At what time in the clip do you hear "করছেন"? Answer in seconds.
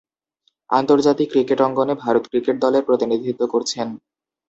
3.47-3.87